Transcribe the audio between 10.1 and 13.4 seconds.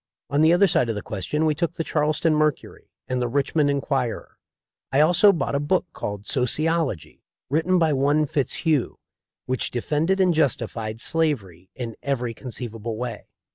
and justified slavery in every conceivable way.